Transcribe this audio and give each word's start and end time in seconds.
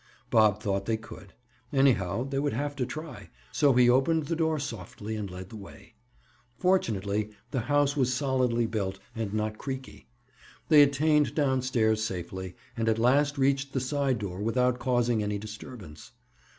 Bob 0.31 0.59
thought 0.63 0.87
they 0.87 0.97
could. 0.97 1.33
Anyhow, 1.71 2.23
they 2.23 2.39
would 2.39 2.53
have 2.53 2.75
to 2.77 2.87
try, 2.87 3.29
so 3.51 3.71
he 3.73 3.87
opened 3.87 4.25
the 4.25 4.35
door 4.35 4.57
softly 4.57 5.15
and 5.15 5.29
led 5.29 5.49
the 5.49 5.55
way. 5.55 5.93
Fortunately, 6.57 7.29
the 7.51 7.59
house 7.69 7.95
was 7.95 8.11
solidly 8.11 8.65
built 8.65 8.97
and 9.15 9.31
not 9.31 9.59
creaky. 9.59 10.07
They 10.69 10.81
attained 10.81 11.35
down 11.35 11.61
stairs 11.61 12.03
safely, 12.03 12.55
and 12.75 12.89
at 12.89 12.97
last 12.97 13.37
reached 13.37 13.73
the 13.73 13.79
side 13.79 14.17
door 14.17 14.41
without 14.41 14.79
causing 14.79 15.21
any 15.21 15.37
disturbance. 15.37 16.13